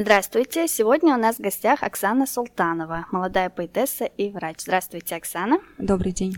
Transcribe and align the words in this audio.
Здравствуйте! 0.00 0.68
Сегодня 0.68 1.16
у 1.16 1.18
нас 1.18 1.38
в 1.38 1.40
гостях 1.40 1.82
Оксана 1.82 2.24
Султанова, 2.24 3.06
молодая 3.10 3.50
поэтесса 3.50 4.04
и 4.04 4.30
врач. 4.30 4.60
Здравствуйте, 4.60 5.16
Оксана. 5.16 5.58
Добрый 5.76 6.12
день. 6.12 6.36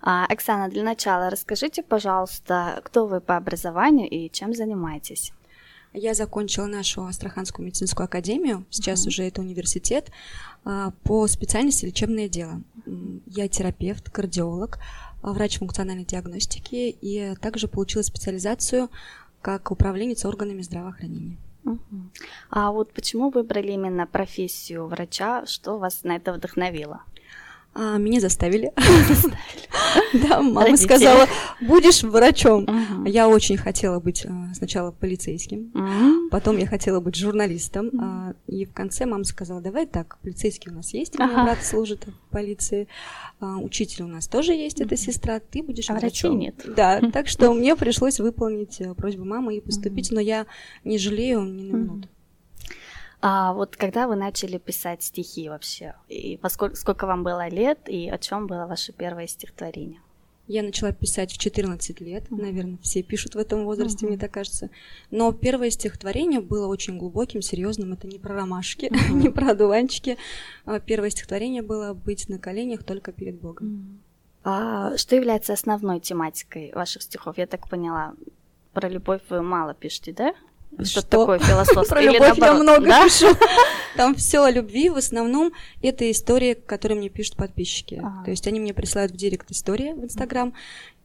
А, 0.00 0.26
Оксана, 0.26 0.68
для 0.70 0.84
начала 0.84 1.28
расскажите, 1.28 1.82
пожалуйста, 1.82 2.80
кто 2.84 3.08
вы 3.08 3.20
по 3.20 3.36
образованию 3.36 4.08
и 4.08 4.30
чем 4.30 4.54
занимаетесь? 4.54 5.32
Я 5.92 6.14
закончила 6.14 6.66
нашу 6.66 7.04
Астраханскую 7.04 7.66
медицинскую 7.66 8.04
академию, 8.04 8.64
сейчас 8.70 9.04
uh-huh. 9.04 9.08
уже 9.08 9.24
это 9.24 9.40
университет, 9.40 10.12
а, 10.64 10.92
по 11.02 11.26
специальности 11.26 11.86
лечебное 11.86 12.28
дело. 12.28 12.62
Я 13.26 13.48
терапевт, 13.48 14.08
кардиолог, 14.08 14.78
врач 15.20 15.58
функциональной 15.58 16.04
диагностики 16.04 16.96
и 17.00 17.34
также 17.40 17.66
получила 17.66 18.02
специализацию 18.02 18.88
как 19.42 19.72
управленец 19.72 20.24
органами 20.24 20.62
здравоохранения. 20.62 21.38
А 22.50 22.70
вот 22.70 22.92
почему 22.92 23.30
выбрали 23.30 23.72
именно 23.72 24.06
профессию 24.06 24.86
врача? 24.86 25.46
Что 25.46 25.78
вас 25.78 26.04
на 26.04 26.16
это 26.16 26.32
вдохновило? 26.32 27.02
А, 27.74 27.98
меня 27.98 28.20
заставили. 28.20 28.72
Да, 30.28 30.40
мама 30.42 30.76
сказала, 30.76 31.26
будешь 31.60 32.02
врачом. 32.02 32.66
Я 33.06 33.28
очень 33.28 33.56
хотела 33.56 34.00
быть 34.00 34.24
э, 34.24 34.28
сначала 34.54 34.90
полицейским, 34.90 36.28
потом 36.30 36.58
я 36.58 36.66
хотела 36.66 37.00
быть 37.00 37.16
журналистом, 37.16 37.90
а, 38.00 38.34
и 38.46 38.64
в 38.64 38.72
конце 38.72 39.06
мама 39.06 39.24
сказала, 39.24 39.60
давай 39.60 39.86
так, 39.86 40.18
полицейский 40.22 40.70
у 40.70 40.74
нас 40.74 40.92
есть, 40.92 41.18
мой 41.18 41.32
брат 41.32 41.64
служит 41.64 42.06
в 42.06 42.32
полиции, 42.32 42.88
а, 43.40 43.58
учитель 43.58 44.04
у 44.04 44.08
нас 44.08 44.26
тоже 44.26 44.52
есть, 44.52 44.80
это 44.80 44.96
сестра, 44.96 45.40
ты 45.40 45.62
будешь 45.62 45.90
а 45.90 45.94
врачом. 45.94 46.38
нет. 46.38 46.54
Да, 46.76 47.00
так 47.12 47.28
что 47.28 47.52
мне 47.52 47.76
пришлось 47.76 48.20
выполнить 48.20 48.80
э, 48.80 48.94
просьбу 48.94 49.24
мамы 49.24 49.56
и 49.56 49.60
поступить, 49.60 50.10
но 50.10 50.20
я 50.20 50.46
не 50.84 50.98
жалею 50.98 51.42
ни 51.42 51.70
на 51.70 51.76
минуту. 51.76 52.08
А 53.22 53.52
вот 53.52 53.76
когда 53.76 54.08
вы 54.08 54.16
начали 54.16 54.58
писать 54.58 55.02
стихи 55.02 55.48
вообще? 55.48 55.94
И 56.08 56.38
поскольку, 56.40 56.76
сколько 56.76 57.06
вам 57.06 57.22
было 57.22 57.48
лет, 57.48 57.80
и 57.86 58.08
о 58.08 58.18
чем 58.18 58.46
было 58.46 58.66
ваше 58.66 58.92
первое 58.92 59.26
стихотворение? 59.26 60.00
Я 60.46 60.64
начала 60.64 60.90
писать 60.90 61.30
в 61.30 61.38
14 61.38 62.00
лет, 62.00 62.24
mm-hmm. 62.24 62.42
наверное, 62.42 62.78
все 62.82 63.02
пишут 63.04 63.36
в 63.36 63.38
этом 63.38 63.64
возрасте, 63.64 64.04
mm-hmm. 64.04 64.08
мне 64.08 64.18
так 64.18 64.32
кажется. 64.32 64.70
Но 65.10 65.32
первое 65.32 65.70
стихотворение 65.70 66.40
было 66.40 66.66
очень 66.66 66.98
глубоким, 66.98 67.40
серьезным. 67.40 67.92
Это 67.92 68.08
не 68.08 68.18
про 68.18 68.34
ромашки, 68.34 68.86
mm-hmm. 68.86 69.12
не 69.12 69.28
про 69.28 69.52
одуванчики. 69.52 70.16
А 70.64 70.80
первое 70.80 71.10
стихотворение 71.10 71.62
было 71.62 71.94
«Быть 71.94 72.28
на 72.28 72.38
коленях 72.38 72.82
только 72.82 73.12
перед 73.12 73.38
Богом». 73.38 73.68
Mm-hmm. 73.68 73.98
А 74.42 74.96
что 74.96 75.14
является 75.14 75.52
основной 75.52 76.00
тематикой 76.00 76.72
ваших 76.74 77.02
стихов? 77.02 77.36
Я 77.38 77.46
так 77.46 77.68
поняла, 77.68 78.14
про 78.72 78.88
любовь 78.88 79.20
вы 79.28 79.42
мало 79.42 79.74
пишете, 79.74 80.12
да? 80.12 80.34
Что, 80.76 80.84
что 80.84 81.02
такое 81.02 81.38
философское? 81.38 81.84
Про 81.88 82.02
Или 82.02 82.12
любовь 82.12 82.38
наоборот, 82.38 82.46
я 82.46 82.62
много 82.62 82.86
да? 82.86 83.04
пишу. 83.04 83.26
Там 83.96 84.14
все 84.14 84.42
о 84.44 84.50
любви, 84.50 84.88
в 84.88 84.96
основном 84.96 85.52
это 85.82 86.10
истории, 86.10 86.54
которые 86.54 86.98
мне 86.98 87.08
пишут 87.08 87.36
подписчики. 87.36 88.00
Ага. 88.02 88.24
То 88.24 88.30
есть 88.30 88.46
они 88.46 88.60
мне 88.60 88.72
присылают 88.72 89.12
в 89.12 89.16
директ 89.16 89.50
истории 89.50 89.92
в 89.92 90.04
Инстаграм, 90.04 90.54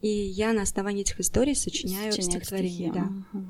и 0.00 0.08
я 0.08 0.52
на 0.52 0.62
основании 0.62 1.02
этих 1.02 1.20
историй 1.20 1.54
сочиняю, 1.54 2.12
сочиняю 2.12 2.40
стихотворение. 2.40 2.92
Да. 2.92 3.08
Угу. 3.32 3.46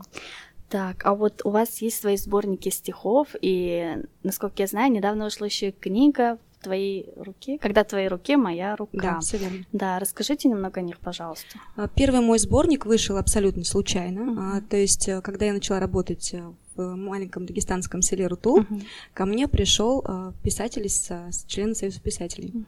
Так, 0.68 1.06
а 1.06 1.14
вот 1.14 1.42
у 1.44 1.50
вас 1.50 1.80
есть 1.80 2.00
свои 2.00 2.16
сборники 2.16 2.70
стихов, 2.70 3.28
и, 3.40 3.98
насколько 4.24 4.62
я 4.62 4.66
знаю, 4.66 4.90
недавно 4.90 5.24
вышла 5.24 5.44
еще 5.44 5.70
книга 5.70 6.38
твоей 6.66 7.08
руки, 7.16 7.58
когда 7.58 7.84
твоей 7.84 8.08
руке 8.08 8.36
моя 8.36 8.74
рука. 8.74 8.98
Да, 9.00 9.20
все 9.20 9.36
верно. 9.36 9.64
Да, 9.72 10.00
расскажите 10.00 10.48
немного 10.48 10.80
о 10.80 10.82
них, 10.82 10.98
пожалуйста. 10.98 11.60
А, 11.76 11.86
первый 11.86 12.20
мой 12.20 12.40
сборник 12.40 12.86
вышел 12.86 13.18
абсолютно 13.18 13.62
случайно. 13.62 14.20
Uh-huh. 14.20 14.60
То 14.68 14.76
есть, 14.76 15.08
э, 15.08 15.20
когда 15.20 15.46
я 15.46 15.52
начала 15.52 15.78
работать 15.78 16.34
э, 16.34 16.42
в 16.76 16.94
маленьком 16.94 17.46
дагестанском 17.46 18.02
селе 18.02 18.26
Руту, 18.26 18.58
uh-huh. 18.60 18.82
ко 19.14 19.24
мне 19.24 19.48
пришел 19.48 20.04
э, 20.06 20.32
писатель 20.42 20.86
из 20.86 21.10
члена 21.46 21.74
Союза 21.74 22.00
писателей. 22.00 22.50
Uh-huh. 22.50 22.66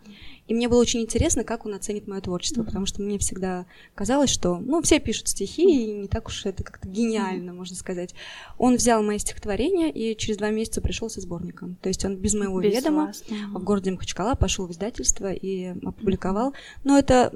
И 0.49 0.55
мне 0.55 0.69
было 0.69 0.81
очень 0.81 1.01
интересно, 1.01 1.45
как 1.45 1.67
он 1.67 1.75
оценит 1.75 2.07
мое 2.07 2.21
творчество, 2.21 2.63
uh-huh. 2.63 2.67
потому 2.67 2.87
что 2.87 3.03
мне 3.03 3.19
всегда 3.19 3.67
казалось, 3.95 4.31
что, 4.31 4.59
ну, 4.59 4.81
все 4.83 4.99
пишут 4.99 5.29
стихи, 5.29 5.65
uh-huh. 5.65 5.85
и 5.85 5.93
не 6.03 6.09
так 6.09 6.29
уж 6.29 6.47
это 6.47 6.65
как-то 6.65 6.89
гениально, 6.89 7.51
uh-huh. 7.51 7.55
можно 7.55 7.77
сказать. 7.77 8.15
Он 8.57 8.77
взял 8.77 9.03
мои 9.03 9.19
стихотворения 9.19 9.91
и 9.91 10.17
через 10.17 10.39
два 10.39 10.51
месяца 10.51 10.81
пришел 10.81 11.11
со 11.11 11.21
сборником. 11.21 11.77
То 11.83 11.89
есть 11.89 12.05
он 12.05 12.17
без 12.17 12.35
моего 12.35 12.61
без 12.61 12.75
ведома 12.75 13.07
вас, 13.07 13.23
uh-huh. 13.29 13.59
в 13.59 13.65
городе 13.65 13.91
Махачкала 13.91 14.35
пошел 14.35 14.67
в 14.67 14.73
издательство 14.73 15.33
и 15.33 15.75
опубликовал. 15.85 16.55
Но 16.85 16.99
это 16.99 17.33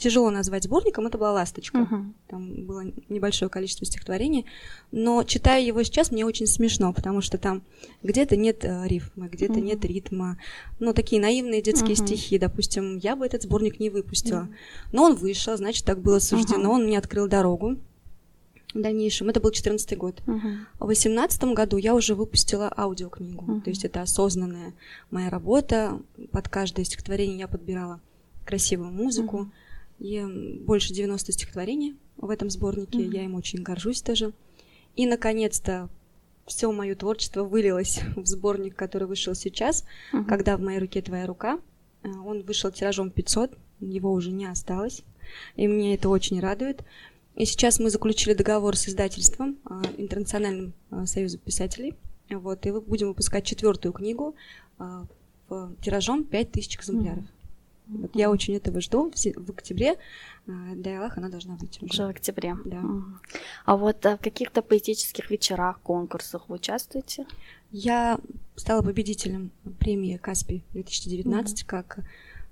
тяжело 0.00 0.30
назвать 0.30 0.64
сборником, 0.64 1.06
это 1.06 1.18
была 1.18 1.32
«Ласточка». 1.32 1.78
Uh-huh. 1.78 2.12
Там 2.28 2.64
было 2.64 2.84
небольшое 3.08 3.50
количество 3.50 3.84
стихотворений, 3.86 4.46
но 4.90 5.22
читая 5.24 5.62
его 5.62 5.82
сейчас, 5.82 6.10
мне 6.10 6.24
очень 6.24 6.46
смешно, 6.46 6.92
потому 6.92 7.20
что 7.20 7.38
там 7.38 7.62
где-то 8.02 8.36
нет 8.36 8.64
э, 8.64 8.88
рифмы, 8.88 9.28
где-то 9.28 9.54
uh-huh. 9.54 9.60
нет 9.60 9.84
ритма, 9.84 10.38
ну, 10.78 10.94
такие 10.94 11.20
наивные 11.20 11.62
детские 11.62 11.92
uh-huh. 11.92 12.06
стихи, 12.06 12.38
допустим, 12.38 12.96
я 12.96 13.14
бы 13.14 13.26
этот 13.26 13.42
сборник 13.42 13.78
не 13.78 13.90
выпустила. 13.90 14.48
Uh-huh. 14.50 14.90
Но 14.92 15.04
он 15.04 15.14
вышел, 15.16 15.56
значит, 15.56 15.84
так 15.84 16.00
было 16.00 16.18
суждено, 16.18 16.70
uh-huh. 16.70 16.74
он 16.74 16.84
мне 16.84 16.98
открыл 16.98 17.28
дорогу 17.28 17.76
в 18.72 18.80
дальнейшем. 18.80 19.28
Это 19.28 19.40
был 19.40 19.50
14 19.50 19.98
год. 19.98 20.22
Uh-huh. 20.26 20.56
В 20.78 20.86
18 20.86 21.44
году 21.44 21.76
я 21.76 21.94
уже 21.94 22.14
выпустила 22.14 22.72
аудиокнигу. 22.74 23.44
Uh-huh. 23.44 23.60
То 23.60 23.70
есть 23.70 23.84
это 23.84 24.00
осознанная 24.00 24.72
моя 25.10 25.28
работа. 25.28 26.00
Под 26.32 26.48
каждое 26.48 26.84
стихотворение 26.84 27.38
я 27.38 27.48
подбирала 27.48 28.00
красивую 28.46 28.90
музыку. 28.90 29.40
Uh-huh 29.40 29.69
и 30.00 30.24
больше 30.64 30.92
90 30.92 31.32
стихотворений 31.32 31.94
в 32.16 32.30
этом 32.30 32.50
сборнике. 32.50 32.98
Mm-hmm. 32.98 33.14
Я 33.14 33.24
им 33.24 33.34
очень 33.34 33.62
горжусь 33.62 34.02
тоже. 34.02 34.32
И, 34.96 35.06
наконец-то, 35.06 35.88
все 36.46 36.72
мое 36.72 36.94
творчество 36.94 37.44
вылилось 37.44 38.00
в 38.16 38.26
сборник, 38.26 38.74
который 38.74 39.06
вышел 39.06 39.34
сейчас, 39.34 39.84
mm-hmm. 40.12 40.24
когда 40.24 40.56
в 40.56 40.60
моей 40.60 40.78
руке 40.78 41.02
твоя 41.02 41.26
рука. 41.26 41.60
Э, 42.02 42.08
он 42.08 42.42
вышел 42.42 42.70
тиражом 42.70 43.10
500, 43.10 43.56
его 43.80 44.12
уже 44.12 44.32
не 44.32 44.46
осталось, 44.46 45.02
и 45.56 45.68
мне 45.68 45.94
это 45.94 46.08
очень 46.08 46.40
радует. 46.40 46.82
И 47.36 47.44
сейчас 47.44 47.78
мы 47.78 47.90
заключили 47.90 48.34
договор 48.34 48.76
с 48.76 48.88
издательством 48.88 49.58
э, 49.68 49.82
Интернациональным 49.98 50.72
э, 50.90 51.06
союзом 51.06 51.40
писателей. 51.40 51.94
Вот, 52.30 52.64
и 52.64 52.70
мы 52.70 52.80
будем 52.80 53.08
выпускать 53.08 53.44
четвертую 53.44 53.92
книгу 53.92 54.36
тиражом 55.82 56.22
5000 56.22 56.76
экземпляров. 56.76 57.24
Mm-hmm. 57.24 57.39
Вот 57.92 58.14
я 58.14 58.30
очень 58.30 58.54
этого 58.54 58.80
жду. 58.80 59.10
В, 59.10 59.50
октябре, 59.50 59.96
э, 60.46 60.52
дай 60.76 60.96
Аллах, 60.96 61.18
она 61.18 61.28
должна 61.28 61.56
выйти. 61.56 61.84
Уже, 61.84 62.06
в 62.06 62.10
октябре. 62.10 62.56
Да. 62.64 62.82
А 63.64 63.76
вот 63.76 64.04
а 64.06 64.16
в 64.16 64.20
каких-то 64.20 64.62
поэтических 64.62 65.30
вечерах, 65.30 65.80
конкурсах 65.80 66.48
вы 66.48 66.56
участвуете? 66.56 67.26
Я 67.72 68.18
стала 68.56 68.82
победителем 68.82 69.50
премии 69.78 70.16
Каспи 70.16 70.62
2019 70.72 71.62
mm-hmm. 71.62 71.66
как 71.66 71.98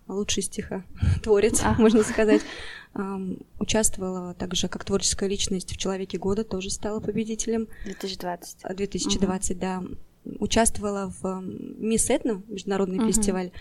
лучший 0.08 0.42
стихотворец, 0.42 1.60
а. 1.62 1.74
можно 1.78 2.02
сказать. 2.02 2.42
Участвовала 3.58 4.34
также 4.34 4.68
как 4.68 4.84
творческая 4.84 5.28
личность 5.28 5.72
в 5.72 5.76
«Человеке 5.76 6.18
года», 6.18 6.42
тоже 6.42 6.70
стала 6.70 7.00
победителем. 7.00 7.68
2020. 7.84 8.76
2020, 8.76 9.50
угу. 9.50 9.60
да. 9.60 9.84
Участвовала 10.40 11.12
в 11.20 11.40
«Мисс 11.40 12.10
Этно», 12.10 12.42
международный 12.48 12.98
угу. 12.98 13.08
фестиваль, 13.08 13.52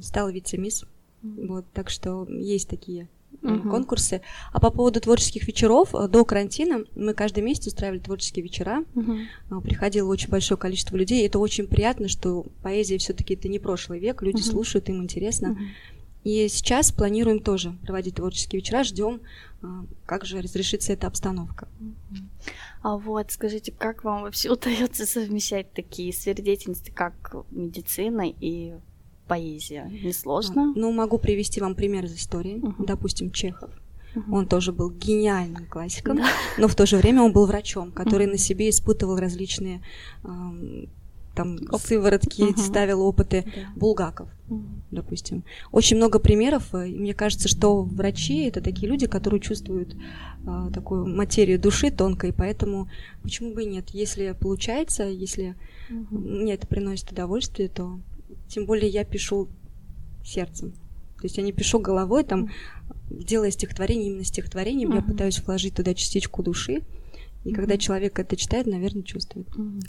стала 0.00 0.30
вице-мисс. 0.30 0.84
Вот, 1.24 1.64
так 1.72 1.90
что 1.90 2.26
есть 2.28 2.68
такие 2.68 3.08
uh-huh. 3.42 3.70
конкурсы. 3.70 4.20
А 4.52 4.60
по 4.60 4.70
поводу 4.70 5.00
творческих 5.00 5.46
вечеров, 5.46 5.94
э, 5.94 6.08
до 6.08 6.24
карантина 6.24 6.84
мы 6.94 7.14
каждый 7.14 7.42
месяц 7.42 7.68
устраивали 7.68 7.98
творческие 7.98 8.42
вечера. 8.42 8.84
Uh-huh. 8.94 9.60
Приходило 9.62 10.08
очень 10.08 10.28
большое 10.28 10.58
количество 10.58 10.96
людей. 10.96 11.26
Это 11.26 11.38
очень 11.38 11.66
приятно, 11.66 12.08
что 12.08 12.46
поэзия 12.62 12.98
все-таки 12.98 13.34
это 13.34 13.48
не 13.48 13.58
прошлый 13.58 14.00
век, 14.00 14.22
люди 14.22 14.38
uh-huh. 14.38 14.50
слушают, 14.50 14.88
им 14.88 15.02
интересно. 15.02 15.58
Uh-huh. 15.58 15.66
И 16.24 16.48
сейчас 16.48 16.90
планируем 16.90 17.40
тоже 17.40 17.76
проводить 17.82 18.14
творческие 18.14 18.60
вечера, 18.60 18.82
ждем, 18.82 19.20
как 20.06 20.24
же 20.24 20.40
разрешится 20.40 20.94
эта 20.94 21.06
обстановка. 21.06 21.68
А 22.82 22.96
вот 22.96 23.30
скажите, 23.30 23.72
как 23.72 24.04
вам 24.04 24.22
вообще 24.22 24.50
удается 24.52 25.04
совмещать 25.04 25.70
такие 25.72 26.14
сферы 26.14 26.42
деятельности, 26.42 26.90
как 26.90 27.36
медицина 27.50 28.24
и 28.26 28.74
поэзия? 29.26 29.90
Несложно? 30.02 30.72
Ну, 30.76 30.92
могу 30.92 31.18
привести 31.18 31.60
вам 31.60 31.74
пример 31.74 32.04
из 32.04 32.14
истории. 32.16 32.56
Uh-huh. 32.56 32.86
Допустим, 32.86 33.30
Чехов. 33.30 33.70
Он 34.30 34.46
тоже 34.46 34.72
был 34.72 34.90
гениальным 34.90 35.66
классиком, 35.66 36.18
да. 36.18 36.28
но 36.56 36.68
в 36.68 36.74
то 36.76 36.86
же 36.86 36.96
время 36.96 37.22
он 37.22 37.32
был 37.32 37.46
врачом, 37.46 37.90
который 37.90 38.26
uh-huh. 38.28 38.32
на 38.32 38.38
себе 38.38 38.70
испытывал 38.70 39.16
различные 39.16 39.82
эм, 40.22 40.88
там 41.34 41.58
сыворотки, 41.78 42.42
uh-huh. 42.42 42.56
ставил 42.56 43.02
опыты 43.02 43.44
да. 43.44 43.52
Булгаков, 43.74 44.28
uh-huh. 44.48 44.62
допустим. 44.92 45.42
Очень 45.72 45.96
много 45.96 46.20
примеров, 46.20 46.72
и 46.74 46.94
мне 46.94 47.12
кажется, 47.12 47.48
что 47.48 47.82
врачи 47.82 48.44
это 48.44 48.60
такие 48.60 48.88
люди, 48.88 49.06
которые 49.08 49.40
чувствуют 49.40 49.96
э, 50.46 50.70
такую 50.72 51.06
материю 51.06 51.58
души 51.58 51.90
тонкой, 51.90 52.32
поэтому 52.32 52.88
почему 53.22 53.52
бы 53.52 53.64
и 53.64 53.66
нет, 53.66 53.90
если 53.90 54.36
получается, 54.38 55.04
если 55.04 55.56
uh-huh. 55.90 56.06
мне 56.10 56.54
это 56.54 56.68
приносит 56.68 57.10
удовольствие, 57.10 57.68
то 57.68 57.98
тем 58.54 58.66
более 58.66 58.88
я 58.88 59.04
пишу 59.04 59.48
сердцем. 60.24 60.72
То 61.18 61.24
есть 61.24 61.38
я 61.38 61.42
не 61.42 61.52
пишу 61.52 61.80
головой, 61.80 62.22
там, 62.22 62.50
делая 63.10 63.50
стихотворение 63.50 64.10
именно 64.10 64.24
стихотворением, 64.24 64.92
uh-huh. 64.92 64.96
я 64.96 65.02
пытаюсь 65.02 65.40
вложить 65.40 65.74
туда 65.74 65.92
частичку 65.92 66.44
души. 66.44 66.82
И 67.44 67.50
uh-huh. 67.50 67.54
когда 67.54 67.76
человек 67.78 68.18
это 68.18 68.36
читает, 68.36 68.66
наверное, 68.66 69.02
чувствует. 69.02 69.48
Uh-huh. 69.48 69.82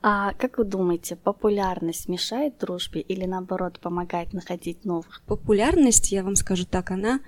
А 0.00 0.32
как 0.34 0.56
вы 0.56 0.64
думаете, 0.64 1.16
популярность 1.16 2.08
мешает 2.08 2.58
дружбе 2.58 3.02
или 3.02 3.26
наоборот 3.26 3.78
помогает 3.78 4.32
находить 4.32 4.86
новых? 4.86 5.20
Популярность, 5.26 6.10
я 6.12 6.24
вам 6.24 6.34
скажу 6.34 6.64
так, 6.64 6.90
она 6.90 7.20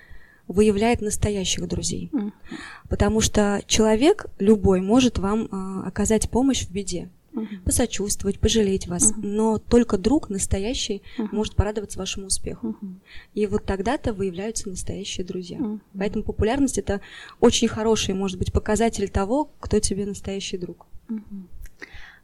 выявляет 0.49 1.03
настоящих 1.03 1.69
друзей. 1.69 2.11
Mm. 2.13 2.33
Потому 2.89 3.21
что 3.21 3.63
человек 3.67 4.27
любой 4.39 4.81
может 4.81 5.19
вам 5.19 5.45
э, 5.45 5.87
оказать 5.87 6.29
помощь 6.29 6.67
в 6.67 6.71
беде 6.71 7.11
uh-huh. 7.35 7.63
посочувствовать, 7.65 8.39
пожалеть 8.39 8.87
вас. 8.87 9.13
Uh-huh. 9.13 9.21
Но 9.23 9.59
только 9.59 9.99
друг 9.99 10.31
настоящий 10.31 11.03
uh-huh. 11.19 11.29
может 11.33 11.55
порадоваться 11.55 11.99
вашему 11.99 12.27
успеху. 12.27 12.77
Uh-huh. 12.81 12.95
И 13.35 13.47
вот 13.47 13.65
тогда-то 13.65 14.13
выявляются 14.13 14.69
настоящие 14.69 15.27
друзья. 15.27 15.59
Uh-huh. 15.59 15.81
Поэтому 15.99 16.25
популярность 16.25 16.79
это 16.79 17.01
очень 17.41 17.69
хороший, 17.69 18.15
может 18.15 18.39
быть, 18.39 18.53
показатель 18.53 19.09
того, 19.09 19.51
кто 19.61 19.81
тебе 19.81 20.07
настоящий 20.07 20.59
друг. 20.59 20.87
Uh-huh. 21.09 21.43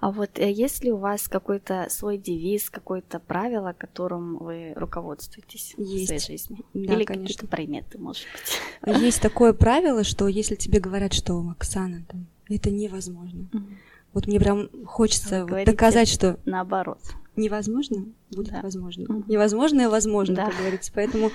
А 0.01 0.13
вот 0.13 0.39
э, 0.39 0.51
есть 0.51 0.83
ли 0.83 0.91
у 0.91 0.97
вас 0.97 1.29
какой-то 1.29 1.87
свой 1.91 2.17
девиз, 2.17 2.71
какое-то 2.71 3.19
правило, 3.19 3.75
которым 3.77 4.39
вы 4.39 4.73
руководствуетесь 4.75 5.75
есть. 5.77 6.05
в 6.05 6.07
своей 6.07 6.21
жизни? 6.21 6.59
Да, 6.73 6.95
Или 6.95 7.05
конечно. 7.05 7.27
какие-то 7.27 7.47
приметы, 7.47 7.99
может 7.99 8.25
быть? 8.33 9.01
Есть 9.03 9.21
такое 9.21 9.53
правило, 9.53 10.03
что 10.03 10.27
если 10.27 10.55
тебе 10.55 10.81
говорят, 10.81 11.13
что 11.13 11.47
Оксана, 11.51 12.03
там, 12.09 12.27
это 12.49 12.71
невозможно, 12.71 13.47
uh-huh 13.53 13.77
вот 14.13 14.27
мне 14.27 14.41
прям 14.41 14.69
хочется 14.87 15.47
вот 15.47 15.65
доказать, 15.65 16.09
что 16.09 16.39
наоборот. 16.45 16.99
Невозможно 17.37 18.07
будет 18.31 18.53
да. 18.53 18.61
возможно. 18.63 19.05
Угу. 19.05 19.25
Невозможное 19.33 19.89
возможно, 19.89 20.35
да. 20.35 20.47
как 20.47 20.59
говорится. 20.59 20.93
Поэтому 20.95 21.31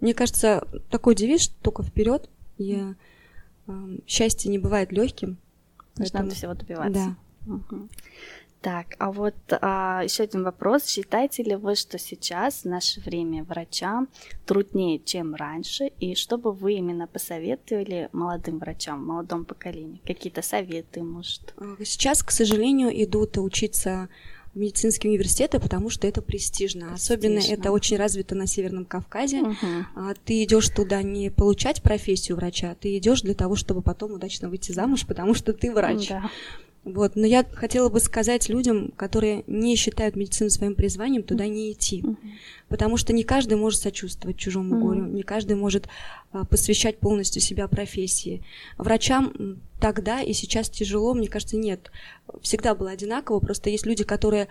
мне 0.00 0.12
кажется, 0.12 0.66
такой 0.90 1.14
девиз 1.14 1.48
только 1.62 1.82
вперед. 1.82 2.28
Я 2.58 2.94
э, 3.66 3.98
счастье 4.06 4.50
не 4.50 4.58
бывает 4.58 4.92
легким. 4.92 5.38
Поэтому... 5.96 6.30
всего 6.30 6.54
добиваться. 6.54 7.16
Да. 7.46 7.52
Угу. 7.54 7.88
Так, 8.66 8.96
а 8.98 9.12
вот 9.12 9.36
а, 9.48 10.00
еще 10.02 10.24
один 10.24 10.42
вопрос. 10.42 10.88
Считаете 10.88 11.44
ли 11.44 11.54
вы, 11.54 11.76
что 11.76 11.98
сейчас, 11.98 12.62
в 12.62 12.64
наше 12.64 13.00
время, 13.00 13.44
врачам 13.44 14.08
труднее, 14.44 14.98
чем 14.98 15.36
раньше? 15.36 15.92
И 16.00 16.16
что 16.16 16.36
бы 16.36 16.50
вы 16.50 16.72
именно 16.72 17.06
посоветовали 17.06 18.08
молодым 18.10 18.58
врачам, 18.58 19.06
молодому 19.06 19.44
поколению? 19.44 20.00
Какие-то 20.04 20.42
советы, 20.42 21.04
может? 21.04 21.54
А, 21.58 21.76
сейчас, 21.84 22.24
к 22.24 22.32
сожалению, 22.32 22.90
идут 23.04 23.38
учиться 23.38 24.08
в 24.52 24.58
медицинские 24.58 25.12
университеты, 25.12 25.60
потому 25.60 25.88
что 25.88 26.08
это 26.08 26.20
престижно. 26.20 26.88
престижно. 26.88 27.14
Особенно 27.14 27.38
это 27.38 27.70
очень 27.70 27.98
развито 27.98 28.34
на 28.34 28.48
Северном 28.48 28.84
Кавказе. 28.84 29.42
Угу. 29.42 30.14
Ты 30.24 30.42
идешь 30.42 30.70
туда 30.70 31.02
не 31.02 31.30
получать 31.30 31.82
профессию 31.82 32.36
врача, 32.36 32.74
ты 32.80 32.98
идешь 32.98 33.22
для 33.22 33.34
того, 33.34 33.54
чтобы 33.54 33.80
потом 33.80 34.14
удачно 34.14 34.48
выйти 34.48 34.72
замуж, 34.72 35.06
потому 35.06 35.34
что 35.34 35.52
ты 35.52 35.72
врач. 35.72 36.08
Да. 36.08 36.30
Вот, 36.86 37.16
но 37.16 37.26
я 37.26 37.44
хотела 37.52 37.88
бы 37.88 37.98
сказать 37.98 38.48
людям, 38.48 38.92
которые 38.96 39.42
не 39.48 39.74
считают 39.74 40.14
медицину 40.14 40.50
своим 40.50 40.76
призванием, 40.76 41.24
туда 41.24 41.48
не 41.48 41.72
идти. 41.72 42.00
Uh-huh. 42.02 42.16
Потому 42.68 42.96
что 42.96 43.12
не 43.12 43.24
каждый 43.24 43.58
может 43.58 43.80
сочувствовать 43.80 44.36
чужому 44.36 44.76
uh-huh. 44.76 44.80
горю, 44.82 45.06
не 45.06 45.24
каждый 45.24 45.56
может 45.56 45.88
а, 46.30 46.44
посвящать 46.44 46.98
полностью 46.98 47.42
себя 47.42 47.66
профессии. 47.66 48.44
Врачам 48.78 49.58
тогда 49.80 50.22
и 50.22 50.32
сейчас 50.32 50.70
тяжело, 50.70 51.12
мне 51.12 51.26
кажется, 51.26 51.56
нет. 51.56 51.90
Всегда 52.40 52.76
было 52.76 52.92
одинаково, 52.92 53.40
просто 53.40 53.68
есть 53.68 53.84
люди, 53.84 54.04
которые 54.04 54.46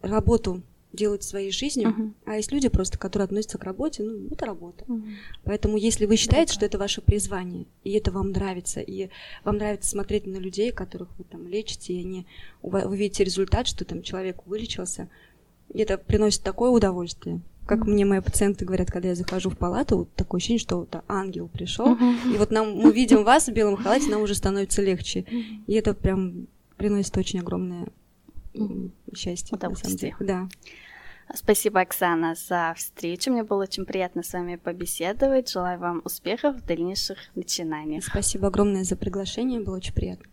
работу 0.00 0.62
делают 0.94 1.22
своей 1.22 1.50
жизнью, 1.50 1.94
uh-huh. 1.96 2.12
а 2.24 2.36
есть 2.36 2.52
люди 2.52 2.68
просто, 2.68 2.98
которые 2.98 3.24
относятся 3.24 3.58
к 3.58 3.64
работе, 3.64 4.02
ну, 4.02 4.28
это 4.30 4.46
работа. 4.46 4.84
Uh-huh. 4.84 5.02
Поэтому, 5.44 5.76
если 5.76 6.06
вы 6.06 6.16
считаете, 6.16 6.52
uh-huh. 6.52 6.54
что 6.54 6.66
это 6.66 6.78
ваше 6.78 7.02
призвание, 7.02 7.66
и 7.82 7.92
это 7.92 8.10
вам 8.12 8.30
нравится, 8.30 8.80
и 8.80 9.08
вам 9.44 9.56
нравится 9.56 9.90
смотреть 9.90 10.26
на 10.26 10.36
людей, 10.36 10.72
которых 10.72 11.08
вы 11.18 11.24
там 11.24 11.46
лечите, 11.46 11.94
и 11.94 12.00
они, 12.00 12.26
вы 12.62 12.96
видите 12.96 13.24
результат, 13.24 13.66
что 13.66 13.84
там 13.84 14.02
человек 14.02 14.46
вылечился, 14.46 15.08
это 15.72 15.98
приносит 15.98 16.42
такое 16.42 16.70
удовольствие. 16.70 17.40
Как 17.66 17.80
uh-huh. 17.80 17.90
мне 17.90 18.04
мои 18.04 18.20
пациенты 18.20 18.64
говорят, 18.64 18.90
когда 18.90 19.08
я 19.08 19.14
захожу 19.14 19.50
в 19.50 19.56
палату, 19.56 19.98
вот 19.98 20.12
такое 20.14 20.38
ощущение, 20.38 20.60
что 20.60 20.78
вот 20.78 20.94
ангел 21.08 21.48
пришел, 21.48 21.94
uh-huh. 21.94 22.34
и 22.34 22.38
вот 22.38 22.50
нам 22.50 22.76
мы 22.76 22.92
видим 22.92 23.24
вас 23.24 23.48
в 23.48 23.52
белом 23.52 23.76
халате, 23.76 24.10
нам 24.10 24.22
уже 24.22 24.34
становится 24.34 24.82
легче. 24.82 25.20
Uh-huh. 25.20 25.42
И 25.66 25.74
это 25.74 25.94
прям 25.94 26.46
приносит 26.76 27.16
очень 27.16 27.40
огромное 27.40 27.88
счастье. 29.14 29.56
Удовольствие. 29.56 30.16
Да. 30.20 30.48
Спасибо, 31.34 31.80
Оксана, 31.80 32.34
за 32.34 32.74
встречу. 32.76 33.32
Мне 33.32 33.44
было 33.44 33.62
очень 33.62 33.86
приятно 33.86 34.22
с 34.22 34.32
вами 34.32 34.56
побеседовать. 34.56 35.50
Желаю 35.50 35.78
вам 35.78 36.02
успехов 36.04 36.56
в 36.56 36.66
дальнейших 36.66 37.18
начинаниях. 37.34 38.04
Спасибо 38.04 38.48
огромное 38.48 38.84
за 38.84 38.96
приглашение, 38.96 39.60
было 39.60 39.76
очень 39.76 39.94
приятно. 39.94 40.26